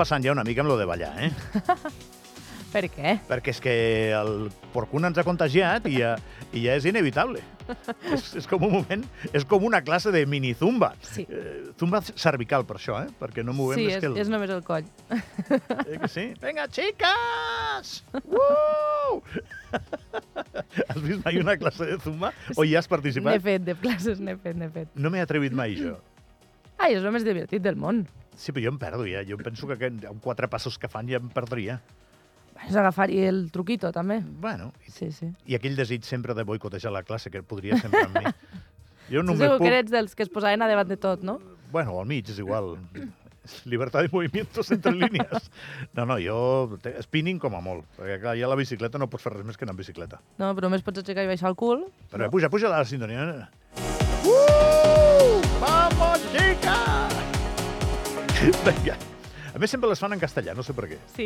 passant 0.00 0.24
ja 0.24 0.32
una 0.32 0.46
mica 0.48 0.64
amb 0.64 0.72
lo 0.72 0.80
de 0.80 0.88
ballar, 0.88 1.12
eh? 1.28 1.30
Per 2.70 2.84
què? 2.86 3.16
Perquè 3.26 3.50
és 3.50 3.58
que 3.62 3.72
el 4.14 4.44
porcuna 4.70 5.08
ens 5.10 5.18
ha 5.18 5.24
contagiat 5.26 5.88
i 5.90 5.96
ja, 5.98 6.12
i 6.54 6.62
ja 6.68 6.76
és 6.78 6.84
inevitable. 6.86 7.40
és, 8.14 8.28
és 8.38 8.46
com 8.50 8.62
un 8.66 8.72
moment, 8.76 9.02
és 9.34 9.46
com 9.48 9.64
una 9.66 9.80
classe 9.82 10.12
de 10.14 10.22
mini-zumba. 10.30 10.92
Sí. 11.02 11.24
Eh, 11.26 11.72
zumba 11.80 11.98
cervical, 12.06 12.62
per 12.68 12.78
això, 12.78 13.00
eh? 13.02 13.10
Perquè 13.18 13.42
no 13.46 13.54
movem 13.58 13.80
Sí, 13.80 13.88
més 13.88 13.96
és, 13.98 14.04
que 14.04 14.10
el... 14.12 14.20
és 14.22 14.30
només 14.30 14.52
el 14.54 14.62
coll. 14.66 14.86
Eh 15.10 15.98
que 15.98 16.10
sí? 16.12 16.28
Vinga, 16.44 16.68
xiques! 16.70 17.96
Uh! 18.22 19.18
has 20.86 21.02
vist 21.02 21.26
mai 21.26 21.42
una 21.42 21.58
classe 21.58 21.90
de 21.90 21.98
zumba? 22.06 22.30
O 22.54 22.62
hi 22.66 22.76
has 22.78 22.86
N'he 22.86 22.94
participat? 22.94 23.42
fet 23.50 23.66
de 23.66 23.74
classes, 23.82 24.22
n'he 24.22 24.38
fet, 24.38 24.54
n'he 24.58 24.70
fet. 24.70 24.94
No 24.94 25.10
m'he 25.10 25.26
atrevit 25.26 25.54
mai, 25.58 25.74
jo. 25.78 25.98
Ai, 26.78 26.94
és 26.94 27.02
el 27.02 27.10
més 27.12 27.26
divertit 27.26 27.66
del 27.66 27.76
món. 27.76 28.04
Sí, 28.40 28.52
però 28.56 28.64
jo 28.64 28.70
em 28.72 28.78
perdo, 28.80 29.04
ja. 29.04 29.20
Jo 29.28 29.36
penso 29.36 29.68
que 29.68 29.74
aquest- 29.76 30.06
amb 30.08 30.22
quatre 30.24 30.48
passos 30.48 30.78
que 30.80 30.88
fan 30.88 31.08
ja 31.10 31.18
em 31.20 31.28
perdria. 31.28 31.80
És 32.66 32.76
agafar-hi 32.76 33.18
el 33.24 33.50
truquito, 33.52 33.90
també. 33.92 34.18
Bueno, 34.40 34.72
i, 34.86 34.90
Sí, 34.92 35.10
sí. 35.12 35.28
i 35.46 35.54
aquell 35.56 35.76
desig 35.76 36.04
sempre 36.04 36.34
de 36.36 36.42
boicotejar 36.44 36.92
la 36.92 37.02
classe, 37.02 37.30
que 37.30 37.42
podria 37.42 37.76
sempre 37.80 38.02
amb 38.04 38.16
mi. 38.18 38.24
Jo 39.10 39.22
No 39.24 39.32
només 39.32 39.40
segur 39.42 39.56
puc... 39.58 39.64
que 39.66 39.72
eres 39.74 39.90
dels 39.90 40.12
que 40.14 40.22
es 40.22 40.28
posaven 40.30 40.62
a 40.62 40.68
davant 40.70 40.86
de 40.88 40.96
tot, 40.96 41.22
no? 41.26 41.38
Bueno, 41.72 41.98
al 41.98 42.06
mig, 42.06 42.28
és 42.30 42.38
igual. 42.38 42.76
Libertad 43.64 44.02
de 44.04 44.10
movimientos 44.12 44.70
entre 44.70 44.92
línies. 44.92 45.50
No, 45.96 46.04
no, 46.06 46.16
jo... 46.22 46.78
Spinning 47.02 47.40
com 47.42 47.56
a 47.56 47.60
molt. 47.64 47.84
Perquè, 47.98 48.20
clar, 48.22 48.36
ja 48.38 48.46
la 48.52 48.54
bicicleta 48.60 49.00
no 49.02 49.08
pots 49.10 49.24
fer 49.26 49.32
res 49.34 49.44
més 49.48 49.56
que 49.58 49.64
anar 49.66 49.74
amb 49.74 49.82
bicicleta. 49.82 50.20
No, 50.38 50.52
però 50.54 50.68
només 50.68 50.84
pots 50.86 51.02
aixecar 51.02 51.24
i 51.26 51.32
baixar 51.32 51.50
el 51.50 51.56
cul. 51.58 51.82
Però 52.12 52.30
puja, 52.30 52.52
puja 52.52 52.70
la 52.70 52.84
sintonia. 52.84 53.48
Uh! 54.22 55.40
Vamos, 55.58 56.22
chica! 56.36 56.79
Vinga. 58.64 58.96
A 59.50 59.58
més, 59.58 59.72
sempre 59.72 59.88
les 59.90 59.98
fan 59.98 60.12
en 60.14 60.20
castellà, 60.22 60.52
no 60.54 60.62
sé 60.62 60.70
per 60.72 60.86
què. 60.86 60.96
Sí, 61.10 61.24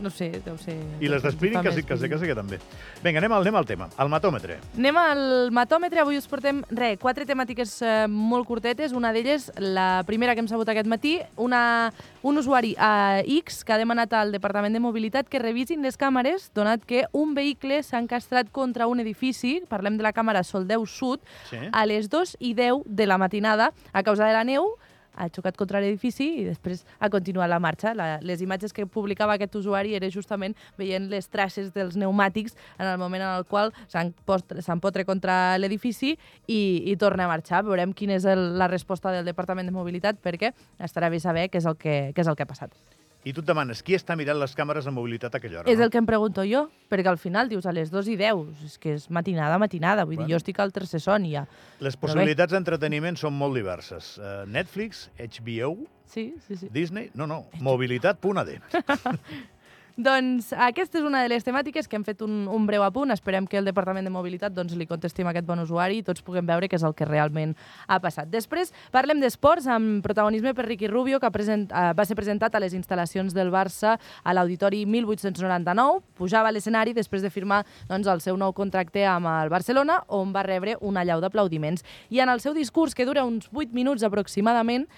no 0.00 0.08
sé, 0.08 0.28
deu 0.44 0.54
ser... 0.62 0.76
I 1.02 1.08
les 1.10 1.20
fa 1.20 1.32
quasi, 1.34 1.82
quasi, 1.82 2.08
quasi 2.08 2.28
que 2.30 2.36
també. 2.38 2.60
Vinga, 3.02 3.18
anem 3.18 3.34
al, 3.34 3.42
anem 3.42 3.58
al 3.58 3.66
tema, 3.66 3.88
al 4.00 4.08
matòmetre. 4.12 4.60
Anem 4.78 5.00
al 5.00 5.24
matòmetre. 5.52 6.00
Avui 6.04 6.16
us 6.16 6.28
portem, 6.30 6.62
re, 6.70 6.92
quatre 7.02 7.26
temàtiques 7.26 7.74
eh, 7.82 7.96
molt 8.08 8.46
curtetes. 8.46 8.94
Una 8.94 9.10
d'elles, 9.12 9.48
la 9.58 10.04
primera 10.06 10.32
que 10.38 10.44
hem 10.44 10.48
sabut 10.48 10.70
aquest 10.70 10.88
matí, 10.88 11.16
una, 11.36 11.90
un 12.22 12.38
usuari 12.40 12.76
a 12.78 13.20
X 13.40 13.64
que 13.66 13.74
ha 13.74 13.80
demanat 13.82 14.14
al 14.16 14.32
Departament 14.32 14.72
de 14.78 14.80
Mobilitat 14.86 15.28
que 15.28 15.42
revisin 15.42 15.82
les 15.84 15.98
càmeres, 16.00 16.52
donat 16.54 16.86
que 16.86 17.04
un 17.12 17.34
vehicle 17.34 17.82
s'ha 17.82 17.98
encastrat 18.00 18.54
contra 18.54 18.86
un 18.88 19.02
edifici, 19.02 19.58
parlem 19.68 19.98
de 19.98 20.06
la 20.06 20.14
càmera 20.14 20.46
Soldeu 20.46 20.86
Sud, 20.86 21.20
Sí? 21.50 21.58
a 21.72 21.84
les 21.90 22.08
2 22.08 22.38
i 22.40 22.54
10 22.54 22.86
de 22.86 23.10
la 23.10 23.18
matinada 23.18 23.72
a 23.92 24.06
causa 24.06 24.24
de 24.30 24.32
la 24.38 24.46
neu 24.46 24.76
ha 25.14 25.28
xocat 25.28 25.56
contra 25.58 25.80
l'edifici 25.82 26.26
i 26.40 26.44
després 26.48 26.84
ha 26.98 27.10
continuat 27.12 27.50
la 27.50 27.60
marxa. 27.62 27.94
La, 27.94 28.08
les 28.22 28.42
imatges 28.44 28.74
que 28.74 28.86
publicava 28.86 29.36
aquest 29.36 29.54
usuari 29.60 29.94
era 29.98 30.10
justament 30.10 30.56
veient 30.78 31.08
les 31.10 31.28
traces 31.30 31.72
dels 31.74 31.98
pneumàtics 31.98 32.56
en 32.78 32.88
el 32.88 32.98
moment 32.98 33.22
en 33.22 33.36
el 33.38 33.46
qual 33.48 33.72
s'empotre 33.88 35.04
contra 35.04 35.56
l'edifici 35.58 36.14
i, 36.46 36.60
i 36.90 36.96
torna 36.96 37.28
a 37.28 37.32
marxar. 37.32 37.64
Veurem 37.66 37.94
quina 37.94 38.18
és 38.18 38.26
el, 38.28 38.54
la 38.58 38.68
resposta 38.70 39.14
del 39.14 39.26
Departament 39.28 39.70
de 39.70 39.76
Mobilitat 39.76 40.20
perquè 40.22 40.54
estarà 40.78 41.10
bé 41.10 41.22
saber 41.22 41.48
què 41.50 41.62
és 41.62 41.70
el 41.70 41.78
que, 41.78 41.96
què 42.14 42.24
és 42.24 42.30
el 42.30 42.36
que 42.38 42.46
ha 42.46 42.50
passat. 42.50 42.93
I 43.24 43.32
tu 43.32 43.40
et 43.40 43.46
demanes, 43.48 43.80
qui 43.80 43.96
està 43.96 44.16
mirant 44.20 44.36
les 44.36 44.52
càmeres 44.56 44.84
de 44.84 44.92
mobilitat 44.92 45.32
a 45.34 45.40
aquella 45.40 45.62
hora? 45.62 45.70
És 45.72 45.78
no? 45.80 45.86
el 45.86 45.92
que 45.92 46.00
em 46.00 46.06
pregunto 46.08 46.44
jo, 46.44 46.66
perquè 46.92 47.08
al 47.08 47.16
final 47.20 47.48
dius 47.48 47.64
a 47.64 47.72
les 47.72 47.88
2 47.92 48.10
i 48.12 48.18
10, 48.20 48.64
és 48.68 48.76
que 48.82 48.92
és 48.98 49.08
matinada, 49.08 49.56
matinada, 49.58 50.04
vull 50.04 50.18
Bueno. 50.18 50.28
dir, 50.28 50.34
jo 50.34 50.42
estic 50.42 50.60
al 50.60 50.72
tercer 50.76 51.00
son 51.00 51.24
ja. 51.30 51.46
Les 51.80 51.96
possibilitats 51.96 52.52
d'entreteniment 52.52 53.16
són 53.16 53.32
molt 53.32 53.56
diverses. 53.56 54.18
Uh, 54.18 54.44
Netflix, 54.46 55.08
HBO, 55.18 55.78
Sí, 56.06 56.34
sí, 56.46 56.56
sí. 56.56 56.68
Disney... 56.70 57.10
No, 57.14 57.26
no, 57.26 57.46
mobilitat.ad. 57.60 58.52
Doncs 59.94 60.48
aquesta 60.58 60.98
és 60.98 61.04
una 61.06 61.20
de 61.22 61.28
les 61.30 61.44
temàtiques 61.46 61.86
que 61.86 61.94
hem 61.94 62.02
fet 62.02 62.22
un, 62.26 62.48
un 62.50 62.64
breu 62.66 62.82
apunt. 62.82 63.14
Esperem 63.14 63.44
que 63.46 63.60
el 63.60 63.68
Departament 63.68 64.02
de 64.02 64.10
Mobilitat 64.10 64.50
doncs, 64.50 64.72
li 64.74 64.88
contestim 64.90 65.28
a 65.28 65.30
aquest 65.30 65.46
bon 65.46 65.62
usuari 65.62 66.00
i 66.00 66.02
tots 66.02 66.24
puguem 66.26 66.48
veure 66.48 66.66
què 66.66 66.74
és 66.74 66.82
el 66.82 66.96
que 66.98 67.06
realment 67.06 67.52
ha 67.86 68.00
passat. 68.02 68.26
Després 68.32 68.74
parlem 68.90 69.22
d'esports 69.22 69.70
amb 69.70 70.02
protagonisme 70.02 70.50
per 70.50 70.66
Ricky 70.66 70.90
Rubio, 70.90 71.22
que 71.22 71.30
present, 71.30 71.68
eh, 71.70 71.94
va 71.94 72.08
ser 72.10 72.18
presentat 72.18 72.58
a 72.58 72.64
les 72.64 72.74
instal·lacions 72.74 73.38
del 73.38 73.54
Barça 73.54 73.94
a 74.24 74.34
l'Auditori 74.34 74.82
1899. 74.82 76.02
Pujava 76.18 76.50
a 76.50 76.56
l'escenari 76.58 76.90
després 76.92 77.22
de 77.22 77.30
firmar 77.30 77.62
doncs, 77.86 78.10
el 78.10 78.20
seu 78.20 78.36
nou 78.36 78.50
contracte 78.52 79.06
amb 79.06 79.30
el 79.30 79.54
Barcelona, 79.54 80.02
on 80.08 80.34
va 80.34 80.42
rebre 80.42 80.74
una 80.80 81.06
llau 81.06 81.22
d'aplaudiments. 81.22 81.86
I 82.10 82.18
en 82.18 82.34
el 82.34 82.42
seu 82.42 82.52
discurs, 82.52 82.98
que 82.98 83.06
dura 83.06 83.22
uns 83.22 83.46
8 83.54 83.70
minuts 83.70 84.02
aproximadament, 84.02 84.88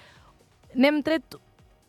n'hem 0.73 1.03
tret 1.05 1.37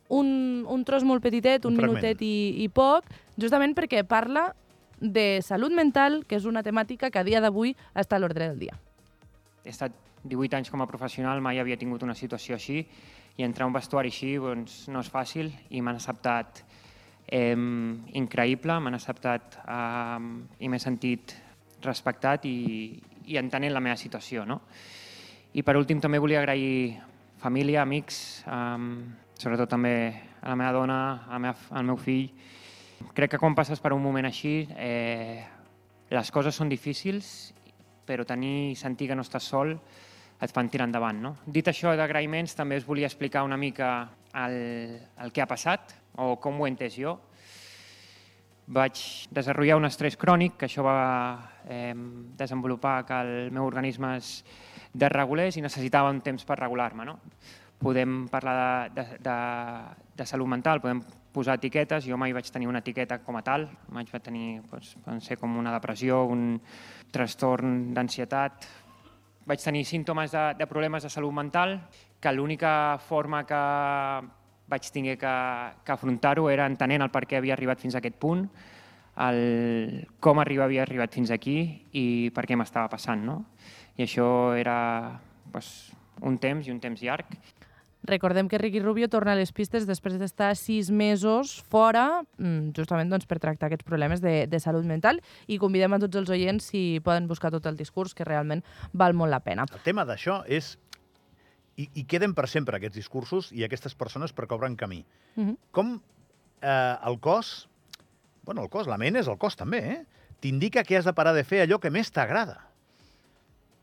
un, 0.09 0.65
un 0.69 0.85
tros 0.85 1.05
molt 1.05 1.23
petitet, 1.23 1.65
un, 1.65 1.75
Un 1.75 1.81
fragment. 1.81 2.01
minutet 2.01 2.23
i, 2.25 2.65
i 2.65 2.69
poc, 2.69 3.05
justament 3.37 3.75
perquè 3.77 4.05
parla 4.09 4.53
de 5.01 5.41
salut 5.43 5.73
mental, 5.73 6.25
que 6.27 6.37
és 6.37 6.47
una 6.49 6.63
temàtica 6.67 7.11
que 7.11 7.21
a 7.21 7.25
dia 7.27 7.41
d'avui 7.41 7.77
està 7.95 8.17
a 8.17 8.23
l'ordre 8.23 8.49
del 8.49 8.59
dia. 8.59 8.79
he 9.65 9.71
estat 9.71 9.93
18 10.25 10.57
anys 10.57 10.71
com 10.71 10.81
a 10.83 10.87
professional, 10.89 11.41
mai 11.41 11.59
havia 11.61 11.77
tingut 11.77 12.03
una 12.03 12.15
situació 12.15 12.57
així 12.57 12.87
i 13.37 13.45
entrar 13.45 13.67
a 13.67 13.69
un 13.69 13.75
vestuari 13.75 14.09
així 14.09 14.37
doncs, 14.41 14.89
no 14.89 15.01
és 15.01 15.11
fàcil 15.13 15.53
i 15.71 15.83
m'han 15.83 15.99
acceptat 16.01 16.63
eh, 17.29 17.55
increïble, 18.19 18.79
m'han 18.81 18.97
acceptat 18.97 19.61
eh, 19.63 20.65
i 20.65 20.69
m'he 20.69 20.81
sentit 20.83 21.37
respectat 21.85 22.49
i, 22.49 22.99
i 23.27 23.37
entenent 23.37 23.75
la 23.75 23.81
meva 23.85 23.97
situació. 23.97 24.45
No? 24.49 24.63
I 25.55 25.63
per 25.63 25.77
últim 25.77 26.01
també 26.01 26.19
volia 26.19 26.41
agrair 26.41 26.99
família, 27.39 27.83
amics, 27.83 28.43
eh, 28.49 29.28
sobretot 29.39 29.71
també 29.71 29.95
a 30.43 30.51
la 30.51 30.57
meva 30.59 30.73
dona, 30.75 30.99
a 31.29 31.37
la 31.37 31.43
meva, 31.47 31.69
al 31.71 31.87
meu 31.87 31.97
fill. 31.97 32.27
Crec 33.15 33.33
que 33.33 33.39
quan 33.39 33.55
passes 33.55 33.81
per 33.81 33.95
un 33.95 34.03
moment 34.03 34.27
així, 34.27 34.67
eh, 34.75 35.45
les 36.11 36.31
coses 36.35 36.57
són 36.57 36.69
difícils, 36.69 37.55
però 38.09 38.25
tenir 38.27 38.73
i 38.73 38.77
sentir 38.77 39.09
que 39.11 39.17
no 39.17 39.23
estàs 39.23 39.47
sol 39.47 39.77
et 40.41 40.55
fan 40.55 40.71
tirar 40.71 40.89
endavant. 40.89 41.21
No? 41.23 41.35
Dit 41.47 41.69
això 41.71 41.95
d'agraïments, 41.99 42.57
també 42.59 42.79
us 42.79 42.87
volia 42.87 43.07
explicar 43.07 43.45
una 43.47 43.57
mica 43.57 44.09
el, 44.35 44.99
el 45.23 45.33
que 45.33 45.43
ha 45.43 45.51
passat 45.51 45.95
o 46.19 46.37
com 46.43 46.59
ho 46.59 46.67
he 46.67 46.73
entès 46.73 46.97
jo. 46.99 47.19
Vaig 48.69 49.01
desenvolupar 49.33 49.79
un 49.79 49.89
estrès 49.89 50.19
crònic, 50.21 50.59
que 50.59 50.67
això 50.67 50.83
va 50.85 50.99
eh, 51.65 51.95
desenvolupar 52.37 52.99
que 53.07 53.21
el 53.23 53.53
meu 53.55 53.65
organisme 53.65 54.17
es 54.19 54.43
desregulés 54.93 55.57
i 55.57 55.65
necessitava 55.65 56.11
un 56.13 56.21
temps 56.25 56.45
per 56.45 56.59
regular-me. 56.59 57.07
No? 57.09 57.19
Podem 57.79 58.27
parlar 58.27 58.91
de, 58.91 59.03
de, 59.03 59.19
de, 59.23 59.37
de 60.19 60.27
salut 60.27 60.51
mental, 60.51 60.81
podem 60.83 61.01
posar 61.33 61.55
etiquetes, 61.61 62.09
jo 62.09 62.17
mai 62.19 62.33
vaig 62.35 62.49
tenir 62.51 62.67
una 62.67 62.81
etiqueta 62.83 63.21
com 63.23 63.37
a 63.39 63.43
tal, 63.47 63.69
mai 63.95 64.09
vaig 64.11 64.25
tenir, 64.25 64.61
doncs, 64.67 64.97
poden 65.05 65.21
ser 65.23 65.37
com 65.39 65.55
una 65.61 65.71
depressió, 65.77 66.25
un 66.27 66.57
trastorn 67.15 67.93
d'ansietat, 67.95 68.67
vaig 69.47 69.63
tenir 69.63 69.85
símptomes 69.87 70.35
de, 70.35 70.43
de 70.59 70.67
problemes 70.67 71.07
de 71.07 71.11
salut 71.13 71.33
mental, 71.33 71.79
que 72.21 72.33
l'única 72.35 72.99
forma 72.99 73.45
que 73.47 73.61
vaig 74.69 74.91
tenir 74.93 75.17
que, 75.17 75.37
que 75.85 75.95
afrontar-ho 75.95 76.51
era 76.51 76.67
entenent 76.67 77.07
el 77.07 77.15
per 77.15 77.25
què 77.31 77.39
havia 77.39 77.55
arribat 77.55 77.81
fins 77.81 77.95
a 77.95 78.03
aquest 78.03 78.19
punt, 78.21 78.43
el, 79.19 80.07
com 80.21 80.39
arriba, 80.39 80.67
havia 80.67 80.83
arribat 80.85 81.15
fins 81.15 81.31
aquí 81.35 81.59
i 81.97 82.05
per 82.35 82.45
què 82.47 82.59
m'estava 82.59 82.91
passant. 82.93 83.25
No? 83.27 83.41
I 83.99 84.05
això 84.07 84.29
era 84.59 84.77
doncs, 85.53 85.71
un 86.23 86.39
temps 86.43 86.67
i 86.67 86.75
un 86.75 86.83
temps 86.83 87.03
llarg. 87.03 87.39
Recordem 88.09 88.49
que 88.49 88.57
Ricky 88.57 88.81
Rubio 88.81 89.11
torna 89.13 89.35
a 89.35 89.37
les 89.37 89.51
pistes 89.53 89.85
després 89.85 90.17
d'estar 90.17 90.55
sis 90.57 90.89
mesos 90.89 91.59
fora, 91.69 92.25
mm, 92.41 92.73
justament 92.77 93.13
doncs, 93.13 93.27
per 93.29 93.37
tractar 93.39 93.69
aquests 93.69 93.85
problemes 93.85 94.23
de, 94.25 94.47
de 94.49 94.61
salut 94.65 94.87
mental, 94.89 95.21
i 95.47 95.59
convidem 95.61 95.93
a 95.93 96.01
tots 96.01 96.17
els 96.17 96.33
oients 96.33 96.71
si 96.73 97.03
poden 97.05 97.29
buscar 97.29 97.53
tot 97.53 97.67
el 97.69 97.77
discurs, 97.77 98.15
que 98.17 98.25
realment 98.25 98.65
val 98.93 99.13
molt 99.13 99.31
la 99.31 99.43
pena. 99.45 99.69
El 99.69 99.85
tema 99.85 100.07
d'això 100.09 100.41
és... 100.49 100.79
I, 101.79 101.85
I 102.01 102.07
queden 102.11 102.33
per 102.35 102.49
sempre 102.51 102.81
aquests 102.81 102.97
discursos 102.97 103.53
i 103.55 103.63
aquestes 103.63 103.95
persones 103.95 104.33
perquè 104.35 104.57
obren 104.57 104.75
camí. 104.75 105.05
Mm 105.37 105.45
-hmm. 105.45 105.57
Com 105.71 106.01
eh, 106.63 106.97
el 107.05 107.21
cos... 107.21 107.69
Bueno, 108.43 108.63
el 108.63 108.71
cos, 108.71 108.89
la 108.89 108.97
ment 108.97 109.17
és 109.17 109.29
el 109.29 109.37
cos 109.37 109.55
també, 109.55 109.79
eh? 109.79 110.07
T'indica 110.41 110.83
que 110.83 110.97
has 110.97 111.05
de 111.05 111.13
parar 111.13 111.35
de 111.35 111.45
fer 111.45 111.61
allò 111.61 111.79
que 111.79 111.91
més 111.91 112.11
t'agrada. 112.11 112.68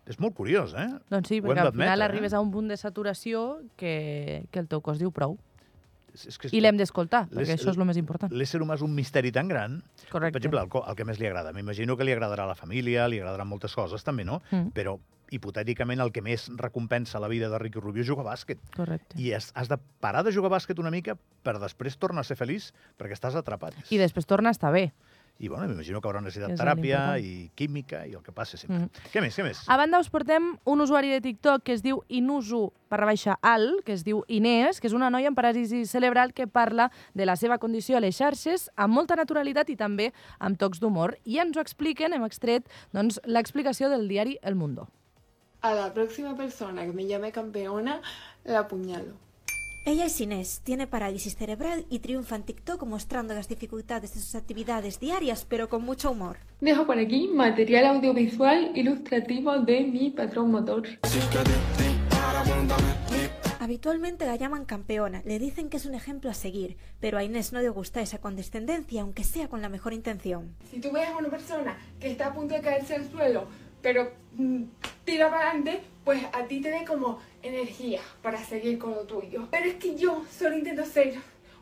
És 0.05 0.19
molt 0.21 0.35
curiós, 0.37 0.75
eh? 0.77 0.87
Doncs 1.09 1.31
sí, 1.31 1.41
Ho 1.41 1.49
perquè 1.49 1.65
al 1.65 1.73
final 1.73 2.01
eh? 2.01 2.05
arribes 2.05 2.33
a 2.33 2.41
un 2.43 2.51
punt 2.53 2.69
de 2.69 2.77
saturació 2.77 3.61
que, 3.79 4.45
que 4.51 4.61
el 4.61 4.69
teu 4.69 4.83
cos 4.85 5.01
diu 5.01 5.11
prou. 5.15 5.39
És, 6.15 6.27
és 6.29 6.37
que 6.39 6.51
I 6.55 6.61
l'hem 6.61 6.77
d'escoltar, 6.79 7.25
perquè 7.31 7.57
això 7.57 7.73
és 7.73 7.79
el 7.79 7.87
més 7.89 7.97
important. 7.99 8.31
L'ésser 8.31 8.61
humà 8.63 8.77
és 8.77 8.85
un 8.85 8.93
misteri 8.95 9.33
tan 9.35 9.49
gran 9.51 9.81
Correcte. 10.11 10.37
Per 10.37 10.41
exemple, 10.43 10.61
el, 10.63 10.85
el 10.91 10.95
que 10.95 11.07
més 11.09 11.19
li 11.19 11.27
agrada. 11.27 11.51
M'imagino 11.55 11.97
que 11.97 12.07
li 12.07 12.13
agradarà 12.13 12.45
a 12.45 12.53
la 12.53 12.55
família, 12.55 13.09
li 13.11 13.19
agradaran 13.19 13.49
moltes 13.49 13.75
coses, 13.75 14.05
també, 14.05 14.23
no? 14.27 14.39
Mm. 14.51 14.71
Però, 14.77 14.95
hipotèticament, 15.35 15.99
el 16.05 16.13
que 16.15 16.23
més 16.23 16.47
recompensa 16.61 17.19
la 17.19 17.27
vida 17.31 17.49
de 17.51 17.59
Ricky 17.59 17.81
Rubio 17.81 18.05
és 18.05 18.07
jugar 18.07 18.27
a 18.27 18.29
bàsquet. 18.29 18.61
Correcte. 18.77 19.17
I 19.19 19.33
has, 19.35 19.49
has 19.57 19.71
de 19.71 19.79
parar 19.99 20.23
de 20.23 20.31
jugar 20.35 20.53
a 20.53 20.55
bàsquet 20.55 20.79
una 20.79 20.93
mica 20.93 21.17
per 21.43 21.57
després 21.59 21.97
tornar 21.99 22.23
a 22.23 22.29
ser 22.29 22.37
feliç, 22.39 22.69
perquè 22.99 23.17
estàs 23.17 23.35
atrapat. 23.35 23.75
I 23.89 23.99
després 23.99 24.29
torna 24.29 24.53
a 24.53 24.55
estar 24.55 24.71
bé. 24.75 24.91
I 25.37 25.49
bueno, 25.49 25.67
m'imagino 25.67 25.99
que 25.99 26.07
haurà 26.07 26.21
necessitat 26.23 26.53
És 26.53 26.59
teràpia 26.59 26.99
i 27.19 27.49
química 27.59 28.05
i 28.07 28.13
el 28.15 28.23
que 28.23 28.31
passi 28.31 28.57
sempre. 28.57 28.85
Mhm. 28.85 29.11
Què 29.11 29.21
més, 29.21 29.35
què 29.35 29.43
més? 29.43 29.63
A 29.67 29.75
banda 29.77 29.99
us 29.99 30.09
portem 30.09 30.55
un 30.63 30.81
usuari 30.81 31.09
de 31.11 31.19
TikTok 31.21 31.63
que 31.63 31.73
es 31.73 31.83
diu 31.83 32.03
Inusu 32.07 32.71
barra 32.89 33.05
baixa 33.05 33.37
al, 33.41 33.81
que 33.83 33.91
es 33.93 34.05
diu 34.05 34.23
Inés, 34.27 34.79
que 34.79 34.87
és 34.87 34.93
una 34.93 35.09
noia 35.09 35.27
amb 35.27 35.37
paràlisi 35.37 35.85
cerebral 35.85 36.31
que 36.33 36.47
parla 36.47 36.89
de 37.13 37.25
la 37.25 37.35
seva 37.35 37.57
condició 37.57 37.97
a 37.97 37.99
les 37.99 38.15
xarxes 38.15 38.69
amb 38.75 38.93
molta 38.93 39.15
naturalitat 39.15 39.69
i 39.69 39.75
també 39.75 40.13
amb 40.39 40.57
tocs 40.57 40.79
d'humor. 40.79 41.17
I 41.25 41.39
ens 41.39 41.57
ho 41.57 41.61
expliquen, 41.61 42.13
hem 42.13 42.23
extret 42.23 42.69
doncs, 42.93 43.19
l'explicació 43.25 43.89
del 43.89 44.07
diari 44.07 44.37
El 44.41 44.55
Mundo. 44.55 44.87
A 45.61 45.73
la 45.73 45.93
próxima 45.93 46.35
persona 46.37 46.85
que 46.85 46.93
me 46.93 47.07
llame 47.07 47.31
campeona, 47.31 47.99
la 48.45 48.59
apuñalo. 48.59 49.24
Ella 49.87 50.05
es 50.05 50.19
Inés, 50.19 50.61
tiene 50.63 50.87
parálisis 50.87 51.35
cerebral 51.35 51.85
y 51.91 51.99
triunfa 51.99 52.35
en 52.35 52.41
TikTok 52.41 52.83
mostrando 52.87 53.35
las 53.35 53.47
dificultades 53.47 54.15
de 54.15 54.19
sus 54.19 54.33
actividades 54.33 54.99
diarias, 54.99 55.45
pero 55.47 55.69
con 55.69 55.83
mucho 55.83 56.09
humor. 56.09 56.37
Dejo 56.59 56.87
por 56.87 56.97
aquí 56.97 57.27
material 57.27 57.85
audiovisual 57.85 58.71
ilustrativo 58.73 59.59
de 59.59 59.81
mi 59.81 60.09
patrón 60.09 60.49
motor. 60.49 60.87
Habitualmente 63.59 64.25
la 64.25 64.35
llaman 64.37 64.65
campeona, 64.65 65.21
le 65.23 65.37
dicen 65.37 65.69
que 65.69 65.77
es 65.77 65.85
un 65.85 65.93
ejemplo 65.93 66.31
a 66.31 66.33
seguir, 66.33 66.77
pero 66.99 67.19
a 67.19 67.23
Inés 67.23 67.53
no 67.53 67.61
le 67.61 67.69
gusta 67.69 68.01
esa 68.01 68.17
condescendencia, 68.17 69.03
aunque 69.03 69.23
sea 69.23 69.49
con 69.49 69.61
la 69.61 69.69
mejor 69.69 69.93
intención. 69.93 70.55
Si 70.71 70.79
tú 70.81 70.91
ves 70.91 71.09
a 71.09 71.17
una 71.17 71.29
persona 71.29 71.77
que 71.99 72.09
está 72.09 72.29
a 72.29 72.33
punto 72.33 72.55
de 72.55 72.61
caerse 72.61 72.95
al 72.95 73.07
suelo, 73.11 73.45
pero 73.83 74.11
mm, 74.33 74.63
tira 75.03 75.29
para 75.29 75.51
adelante, 75.51 75.83
pues 76.03 76.23
a 76.33 76.47
ti 76.47 76.59
te 76.59 76.71
da 76.71 76.83
como 76.85 77.19
energía 77.47 78.01
para 78.21 78.43
seguir 78.43 78.77
con 78.77 78.91
lo 78.91 79.03
tuyo. 79.03 79.47
Pero 79.51 79.65
es 79.65 79.75
que 79.75 79.95
yo 79.95 80.23
solo 80.37 80.57
intento 80.57 80.85
ser 80.85 81.15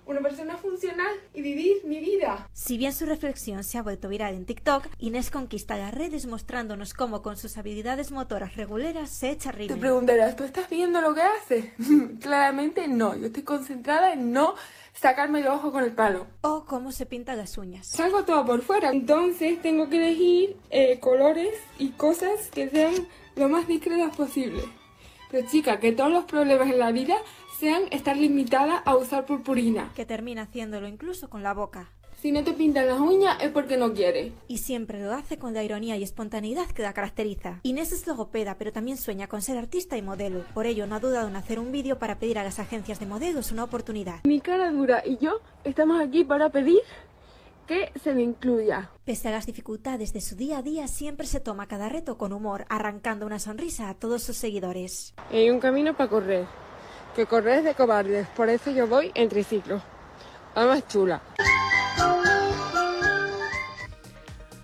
una 0.05 0.19
persona 0.19 0.57
funcional 0.57 1.13
y 1.33 1.41
vivir 1.41 1.77
mi 1.85 1.99
vida. 1.99 2.49
Si 2.51 2.77
bien 2.77 2.93
su 2.93 3.05
reflexión 3.05 3.63
se 3.63 3.77
ha 3.77 3.83
vuelto 3.83 4.09
viral 4.09 4.33
en 4.35 4.45
TikTok, 4.45 4.87
Inés 4.97 5.31
conquista 5.31 5.77
las 5.77 5.93
redes 5.93 6.25
mostrándonos 6.25 6.93
cómo 6.93 7.21
con 7.21 7.37
sus 7.37 7.57
habilidades 7.57 8.11
motoras 8.11 8.55
reguleras 8.55 9.09
se 9.09 9.29
echa 9.31 9.51
Te 9.51 9.57
ritmo. 9.59 9.77
preguntarás, 9.77 10.35
¿tú 10.35 10.43
estás 10.43 10.69
viendo 10.69 10.99
lo 10.99 11.13
que 11.13 11.21
haces? 11.21 11.65
Claramente 12.21 12.87
no, 12.87 13.15
yo 13.15 13.27
estoy 13.27 13.43
concentrada 13.43 14.11
en 14.13 14.33
no 14.33 14.55
sacarme 14.93 15.39
el 15.39 15.47
ojo 15.47 15.71
con 15.71 15.83
el 15.83 15.93
palo. 15.93 16.27
O 16.41 16.65
cómo 16.65 16.91
se 16.91 17.05
pinta 17.05 17.35
las 17.35 17.57
uñas. 17.57 17.87
Salgo 17.87 18.25
todo 18.25 18.45
por 18.45 18.61
fuera, 18.61 18.91
entonces 18.91 19.61
tengo 19.61 19.89
que 19.89 19.97
elegir 19.97 20.57
eh, 20.69 20.99
colores 20.99 21.53
y 21.79 21.91
cosas 21.91 22.49
que 22.51 22.69
sean 22.69 23.07
lo 23.37 23.47
más 23.47 23.67
discretas 23.67 24.15
posible. 24.15 24.61
Pero 25.33 25.47
chica, 25.47 25.79
que 25.79 25.91
todos 25.91 26.11
los 26.11 26.25
problemas 26.25 26.69
en 26.69 26.77
la 26.77 26.91
vida 26.91 27.15
sean 27.57 27.85
estar 27.89 28.15
limitada 28.15 28.77
a 28.77 28.95
usar 28.95 29.25
purpurina. 29.25 29.91
Que 29.95 30.05
termina 30.05 30.43
haciéndolo 30.43 30.87
incluso 30.87 31.27
con 31.27 31.41
la 31.41 31.55
boca. 31.55 31.89
Si 32.21 32.31
no 32.31 32.43
te 32.43 32.53
pintan 32.53 32.85
las 32.85 32.99
uñas 32.99 33.41
es 33.41 33.49
porque 33.49 33.75
no 33.75 33.95
quieres. 33.95 34.31
Y 34.47 34.59
siempre 34.59 35.01
lo 35.01 35.11
hace 35.11 35.39
con 35.39 35.55
la 35.55 35.63
ironía 35.63 35.97
y 35.97 36.03
espontaneidad 36.03 36.67
que 36.67 36.83
la 36.83 36.93
caracteriza. 36.93 37.61
Inés 37.63 37.91
es 37.93 38.05
logopeda, 38.05 38.59
pero 38.59 38.71
también 38.71 38.95
sueña 38.95 39.25
con 39.25 39.41
ser 39.41 39.57
artista 39.57 39.97
y 39.97 40.03
modelo. 40.03 40.45
Por 40.53 40.67
ello, 40.67 40.85
no 40.85 40.93
ha 40.93 40.99
dudado 40.99 41.27
en 41.27 41.35
hacer 41.35 41.59
un 41.59 41.71
vídeo 41.71 41.97
para 41.97 42.19
pedir 42.19 42.37
a 42.37 42.43
las 42.43 42.59
agencias 42.59 42.99
de 42.99 43.07
modelos 43.07 43.51
una 43.51 43.63
oportunidad. 43.63 44.23
Mi 44.25 44.39
cara 44.39 44.69
dura 44.71 45.01
y 45.03 45.17
yo 45.17 45.41
estamos 45.63 45.99
aquí 45.99 46.23
para 46.23 46.51
pedir 46.51 46.81
que 47.67 47.91
se 48.01 48.13
me 48.13 48.21
incluya. 48.21 48.89
Pese 49.05 49.29
a 49.29 49.31
las 49.31 49.45
dificultades 49.45 50.13
de 50.13 50.21
su 50.21 50.35
día 50.35 50.59
a 50.59 50.61
día, 50.61 50.87
siempre 50.87 51.27
se 51.27 51.39
toma 51.39 51.67
cada 51.67 51.89
reto 51.89 52.17
con 52.17 52.33
humor, 52.33 52.65
arrancando 52.69 53.25
una 53.25 53.39
sonrisa 53.39 53.89
a 53.89 53.93
todos 53.93 54.23
sus 54.23 54.37
seguidores. 54.37 55.13
Hay 55.31 55.49
un 55.49 55.59
camino 55.59 55.95
para 55.95 56.09
correr, 56.09 56.45
que 57.15 57.25
correr 57.25 57.59
es 57.59 57.63
de 57.65 57.75
cobardes, 57.75 58.27
por 58.29 58.49
eso 58.49 58.71
yo 58.71 58.87
voy 58.87 59.11
en 59.15 59.29
triciclo. 59.29 59.81
La 60.55 60.65
más 60.65 60.87
chula. 60.87 61.21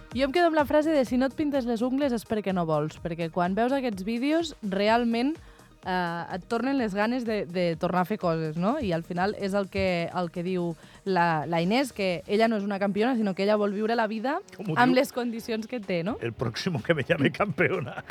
Jo 0.09 0.25
em 0.25 0.31
quedo 0.33 0.47
amb 0.49 0.57
la 0.57 0.65
frase 0.65 0.89
de 0.89 1.03
si 1.05 1.19
no 1.21 1.27
et 1.29 1.35
pintes 1.37 1.67
les 1.69 1.83
ungles 1.85 2.13
és 2.15 2.23
perquè 2.25 2.49
no 2.49 2.63
vols, 2.65 2.97
perquè 2.97 3.27
quan 3.29 3.53
veus 3.53 3.75
aquests 3.75 4.01
vídeos 4.07 4.55
realment 4.65 5.35
eh, 5.85 6.35
et 6.35 6.45
tornen 6.47 6.77
les 6.77 6.93
ganes 6.93 7.25
de, 7.25 7.45
de 7.45 7.75
tornar 7.79 8.03
a 8.03 8.09
fer 8.09 8.19
coses, 8.19 8.57
no? 8.57 8.77
I 8.81 8.91
al 8.93 9.03
final 9.03 9.35
és 9.39 9.55
el 9.57 9.69
que, 9.71 10.09
el 10.15 10.31
que 10.31 10.43
diu 10.43 10.73
la, 11.05 11.45
la 11.47 11.61
Inés, 11.61 11.93
que 11.93 12.23
ella 12.27 12.47
no 12.47 12.59
és 12.59 12.65
una 12.65 12.79
campiona, 12.79 13.15
sinó 13.15 13.33
que 13.35 13.43
ella 13.43 13.57
vol 13.59 13.73
viure 13.73 13.95
la 13.95 14.07
vida 14.07 14.39
amb 14.59 14.91
diu? 14.91 14.97
les 14.99 15.13
condicions 15.15 15.67
que 15.67 15.79
té, 15.79 16.01
no? 16.03 16.17
El 16.21 16.33
próximo 16.33 16.83
que 16.83 16.93
me 16.93 17.03
llame 17.07 17.31
campeona. 17.31 18.03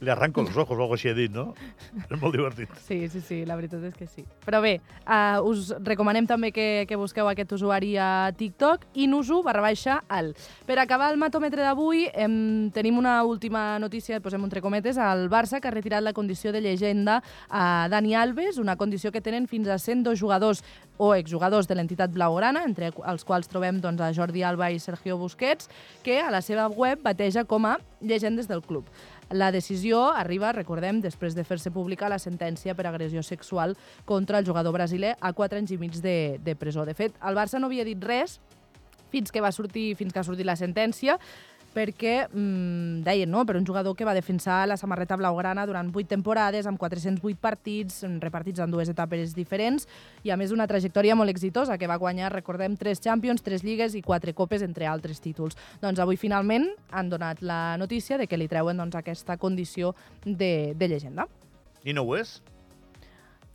Le 0.00 0.10
arranco 0.10 0.42
los 0.42 0.56
ojos 0.56 0.78
o 0.78 0.82
algo 0.82 0.96
així 0.96 1.10
he 1.10 1.14
dit, 1.14 1.32
no? 1.32 1.52
És 2.08 2.16
molt 2.20 2.34
divertit. 2.34 2.72
Sí, 2.86 3.04
sí, 3.12 3.20
sí, 3.20 3.42
la 3.44 3.58
veritat 3.58 3.84
és 3.84 3.94
que 3.96 4.08
sí. 4.08 4.24
Però 4.44 4.60
bé, 4.64 4.78
uh, 5.04 5.42
us 5.44 5.72
recomanem 5.84 6.26
també 6.30 6.52
que, 6.54 6.84
que 6.88 6.98
busqueu 7.00 7.28
aquest 7.30 7.52
usuari 7.56 7.94
a 8.00 8.32
TikTok, 8.36 8.88
inusu 9.04 9.42
barra 9.44 9.64
baixa 9.64 10.00
al. 10.08 10.32
Per 10.66 10.78
acabar 10.80 11.12
el 11.12 11.20
matòmetre 11.20 11.64
d'avui, 11.64 12.06
tenim 12.74 12.98
una 12.98 13.20
última 13.24 13.78
notícia, 13.78 14.20
posem 14.24 14.42
entre 14.44 14.62
cometes, 14.64 14.98
al 14.98 15.28
Barça, 15.30 15.60
que 15.60 15.68
ha 15.68 15.74
retirat 15.74 16.04
la 16.04 16.14
condició 16.16 16.52
de 16.52 16.62
llegenda 16.64 16.93
a 17.08 17.88
Dani 17.90 18.14
Alves, 18.14 18.58
una 18.58 18.76
condició 18.76 19.12
que 19.12 19.22
tenen 19.24 19.48
fins 19.50 19.68
a 19.68 19.78
102 19.78 20.18
jugadors 20.20 20.62
o 20.96 21.14
exjugadors 21.14 21.66
de 21.66 21.74
l'entitat 21.74 22.12
blaugrana, 22.14 22.62
entre 22.64 22.92
els 22.94 23.24
quals 23.26 23.50
trobem 23.50 23.80
doncs, 23.82 24.00
a 24.00 24.12
Jordi 24.14 24.44
Alba 24.46 24.70
i 24.70 24.78
Sergio 24.78 25.18
Busquets, 25.18 25.68
que 26.04 26.20
a 26.22 26.30
la 26.30 26.42
seva 26.42 26.68
web 26.68 27.02
bateja 27.02 27.44
com 27.44 27.66
a 27.66 27.78
llegendes 28.00 28.48
del 28.48 28.62
club. 28.62 28.86
La 29.30 29.50
decisió 29.50 30.10
arriba, 30.12 30.52
recordem, 30.52 31.00
després 31.02 31.34
de 31.34 31.44
fer-se 31.44 31.72
pública 31.74 32.10
la 32.12 32.20
sentència 32.20 32.74
per 32.76 32.86
agressió 32.86 33.22
sexual 33.24 33.74
contra 34.04 34.38
el 34.38 34.46
jugador 34.46 34.74
brasiler 34.76 35.14
a 35.20 35.32
4 35.32 35.58
anys 35.58 35.72
i 35.74 35.78
mig 35.80 35.96
de, 36.04 36.38
de 36.44 36.54
presó. 36.54 36.84
De 36.84 36.94
fet, 36.94 37.16
el 37.24 37.34
Barça 37.34 37.58
no 37.58 37.72
havia 37.72 37.86
dit 37.88 38.04
res 38.04 38.38
fins 39.14 39.30
que 39.32 39.42
va 39.42 39.52
sortir 39.54 39.94
fins 39.98 40.12
que 40.12 40.20
ha 40.20 40.26
sortit 40.26 40.46
la 40.46 40.58
sentència, 40.58 41.18
perquè 41.74 42.28
mmm, 42.28 43.02
deien, 43.04 43.30
no?, 43.30 43.42
per 43.44 43.56
un 43.58 43.66
jugador 43.66 43.96
que 43.98 44.06
va 44.06 44.14
defensar 44.14 44.62
la 44.70 44.78
samarreta 44.80 45.18
blaugrana 45.20 45.66
durant 45.66 45.90
8 45.92 46.08
temporades, 46.14 46.68
amb 46.70 46.78
408 46.78 47.40
partits, 47.42 48.02
mm, 48.04 48.22
repartits 48.22 48.62
en 48.62 48.70
dues 48.70 48.88
etapes 48.88 49.34
diferents, 49.34 49.88
i 50.22 50.30
a 50.30 50.38
més 50.40 50.54
una 50.54 50.68
trajectòria 50.70 51.18
molt 51.18 51.30
exitosa, 51.34 51.76
que 51.78 51.90
va 51.90 51.98
guanyar, 52.00 52.32
recordem, 52.32 52.78
3 52.78 53.02
Champions, 53.02 53.42
3 53.42 53.66
Lligues 53.66 53.94
i 53.94 54.02
4 54.02 54.34
Copes, 54.34 54.62
entre 54.62 54.86
altres 54.86 55.20
títols. 55.20 55.58
Doncs 55.82 56.00
avui 56.00 56.16
finalment 56.16 56.70
han 56.90 57.10
donat 57.10 57.42
la 57.42 57.76
notícia 57.76 58.18
de 58.18 58.26
que 58.26 58.38
li 58.38 58.48
treuen 58.48 58.78
doncs, 58.78 58.94
aquesta 58.94 59.36
condició 59.36 59.94
de, 60.24 60.74
de 60.78 60.88
llegenda. 60.88 61.28
I 61.84 61.92
no 61.92 62.06
ho 62.06 62.16
és? 62.16 62.38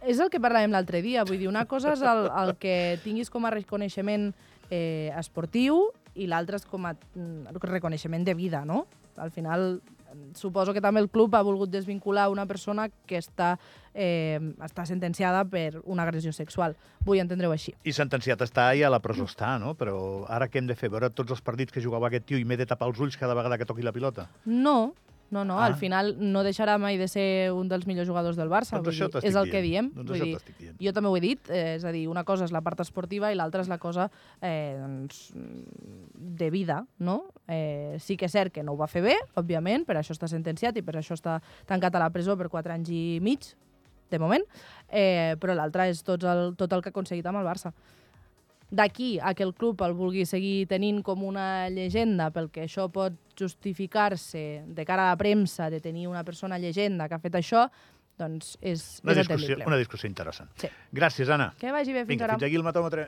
És 0.06 0.20
el 0.24 0.30
que 0.32 0.40
parlàvem 0.40 0.72
l'altre 0.72 1.02
dia, 1.04 1.26
vull 1.28 1.40
dir, 1.42 1.50
una 1.50 1.66
cosa 1.68 1.92
és 1.96 2.04
el, 2.06 2.30
el 2.30 2.54
que 2.60 3.00
tinguis 3.04 3.32
com 3.32 3.44
a 3.46 3.52
reconeixement 3.52 4.30
eh, 4.70 5.12
esportiu 5.18 5.90
i 6.20 6.28
l'altre 6.28 6.60
és 6.60 6.68
com 6.68 6.88
a 6.90 6.94
mm, 6.94 7.56
reconeixement 7.64 8.26
de 8.28 8.36
vida, 8.36 8.66
no? 8.68 8.86
Al 9.20 9.32
final, 9.32 9.82
mm, 9.82 10.36
suposo 10.36 10.74
que 10.76 10.84
també 10.84 11.02
el 11.02 11.10
club 11.10 11.36
ha 11.36 11.44
volgut 11.46 11.72
desvincular 11.72 12.30
una 12.30 12.46
persona 12.46 12.90
que 13.08 13.20
està, 13.20 13.56
eh, 13.94 14.40
està 14.66 14.86
sentenciada 14.86 15.46
per 15.46 15.82
una 15.86 16.04
agressió 16.04 16.34
sexual. 16.36 16.76
Vull 17.06 17.22
entendre-ho 17.24 17.52
així. 17.56 17.74
I 17.84 17.96
sentenciat 17.96 18.42
està 18.46 18.70
i 18.76 18.84
a 18.84 18.92
la 18.92 19.02
presó 19.04 19.28
està, 19.28 19.58
no? 19.60 19.76
Però 19.80 20.26
ara 20.30 20.48
què 20.48 20.62
hem 20.62 20.68
de 20.68 20.76
fer? 20.76 20.92
Veure 20.92 21.10
tots 21.10 21.32
els 21.36 21.42
partits 21.42 21.74
que 21.74 21.84
jugava 21.84 22.08
aquest 22.08 22.28
tio 22.30 22.40
i 22.40 22.46
m'he 22.46 22.60
de 22.60 22.68
tapar 22.70 22.90
els 22.92 23.00
ulls 23.00 23.18
cada 23.18 23.38
vegada 23.38 23.58
que 23.58 23.68
toqui 23.70 23.86
la 23.86 23.96
pilota? 23.96 24.30
No, 24.46 24.94
no, 25.32 25.44
no, 25.46 25.60
Ah. 25.60 25.66
al 25.66 25.76
final 25.76 26.16
no 26.20 26.44
deixarà 26.44 26.78
mai 26.80 26.98
de 26.98 27.08
ser 27.08 27.52
un 27.54 27.68
dels 27.70 27.86
millors 27.88 28.08
jugadors 28.08 28.36
del 28.36 28.50
Barça. 28.50 28.82
Doncs 28.82 28.98
dir, 28.98 29.10
és 29.24 29.36
el 29.36 29.50
que 29.52 29.62
diem. 29.62 29.92
Doncs 29.94 30.10
vull 30.10 30.20
dir, 30.24 30.38
dient. 30.58 30.78
Jo 30.82 30.94
també 30.94 31.10
ho 31.10 31.18
he 31.18 31.22
dit, 31.22 31.50
eh, 31.50 31.76
és 31.76 31.86
a 31.86 31.92
dir, 31.92 32.08
una 32.10 32.24
cosa 32.24 32.46
és 32.46 32.52
la 32.52 32.62
part 32.62 32.80
esportiva 32.80 33.32
i 33.32 33.36
l'altra 33.36 33.62
és 33.62 33.68
la 33.70 33.78
cosa 33.78 34.10
eh, 34.42 34.76
doncs, 34.80 35.32
de 35.36 36.50
vida, 36.50 36.86
no? 36.98 37.26
Eh, 37.48 37.98
sí 38.00 38.18
que 38.18 38.26
és 38.26 38.32
cert 38.32 38.54
que 38.54 38.64
no 38.64 38.74
ho 38.74 38.78
va 38.78 38.88
fer 38.88 39.02
bé, 39.02 39.16
òbviament, 39.36 39.86
per 39.86 39.98
això 39.98 40.16
està 40.16 40.28
sentenciat 40.28 40.78
i 40.78 40.82
per 40.82 40.96
això 40.98 41.14
està 41.14 41.40
tancat 41.66 41.96
a 41.96 42.00
la 42.00 42.10
presó 42.10 42.36
per 42.38 42.50
4 42.50 42.74
anys 42.74 42.90
i 42.90 43.20
mig, 43.22 43.54
de 44.10 44.18
moment, 44.18 44.42
eh, 44.90 45.36
però 45.40 45.54
l'altra 45.54 45.88
és 45.88 46.02
tot 46.04 46.24
el, 46.24 46.56
tot 46.58 46.72
el 46.74 46.82
que 46.82 46.90
ha 46.90 46.96
aconseguit 46.96 47.26
amb 47.30 47.38
el 47.38 47.46
Barça. 47.46 47.72
D'aquí 48.70 49.18
a 49.22 49.34
que 49.34 49.44
el 49.44 49.56
club 49.58 49.82
el 49.82 49.96
vulgui 49.98 50.28
seguir 50.30 50.68
tenint 50.70 51.02
com 51.02 51.24
una 51.26 51.70
llegenda 51.74 52.30
pel 52.32 52.52
que 52.54 52.68
això 52.68 52.86
pot 52.94 53.16
justificar-se 53.40 54.44
de 54.68 54.86
cara 54.86 55.08
a 55.08 55.14
la 55.14 55.18
premsa 55.18 55.70
de 55.74 55.80
tenir 55.82 56.08
una 56.08 56.24
persona 56.24 56.60
llegenda 56.60 57.08
que 57.10 57.16
ha 57.18 57.24
fet 57.24 57.34
això, 57.40 57.64
doncs 58.20 58.58
és, 58.62 59.00
Una 59.04 59.14
és 59.16 59.22
discussió, 59.24 59.58
una 59.66 59.78
discussió 59.80 60.10
interessant. 60.10 60.50
Sí. 60.60 60.68
Gràcies, 60.92 61.30
Anna. 61.32 61.54
Que 61.58 61.72
vagi 61.72 61.94
bé 61.96 62.02
fins 62.04 62.10
Vinga, 62.10 62.26
ara. 62.28 62.36
fins 62.36 62.46
aquí 62.50 62.60
el 62.60 62.66
matòmetre. 62.68 63.08